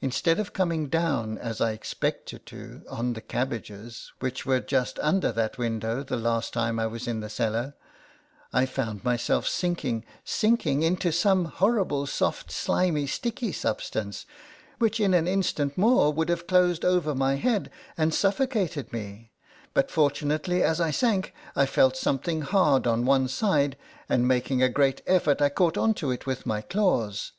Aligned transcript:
Instead 0.00 0.40
of 0.40 0.52
coming 0.52 0.88
down 0.88 1.38
as 1.38 1.60
I 1.60 1.70
expected 1.70 2.46
to 2.46 2.82
on 2.88 3.12
the 3.12 3.20
cabbages, 3.20 4.10
which 4.18 4.44
were 4.44 4.58
just 4.58 4.98
under 4.98 5.30
that 5.30 5.56
window 5.56 6.02
the 6.02 6.16
last 6.16 6.52
time 6.52 6.80
I 6.80 6.88
was 6.88 7.06
in 7.06 7.20
the 7.20 7.30
cellar, 7.30 7.76
I 8.52 8.66
found 8.66 9.04
myself 9.04 9.46
sinking, 9.46 10.04
sinking, 10.24 10.82
into 10.82 11.12
some 11.12 11.44
horrible 11.44 12.08
soft, 12.08 12.50
slimy, 12.50 13.06
sticky 13.06 13.52
substance, 13.52 14.26
which 14.80 14.98
in 14.98 15.14
an 15.14 15.28
instant 15.28 15.78
more 15.78 16.12
would 16.12 16.28
have 16.28 16.48
closed 16.48 16.84
over 16.84 17.14
my 17.14 17.36
head, 17.36 17.70
and 17.96 18.10
suffo 18.10 18.48
cated 18.48 18.92
me; 18.92 19.30
but, 19.74 19.92
fortunately, 19.92 20.64
as 20.64 20.80
I 20.80 20.90
sank, 20.90 21.32
I 21.54 21.66
felt 21.66 21.96
something 21.96 22.40
hard 22.40 22.88
at 22.88 22.98
one 22.98 23.28
side, 23.28 23.76
and 24.08 24.26
making 24.26 24.60
a 24.60 24.68
great 24.68 25.02
effort, 25.06 25.40
I 25.40 25.50
caught 25.50 25.76
LETTERS 25.76 25.82
FROM 25.82 25.86
A 25.86 25.92
CAT. 25.92 25.92
63 25.94 26.08
on 26.08 26.14
it 26.14 26.26
with 26.40 26.46
my 26.46 26.60
claws. 26.62 27.32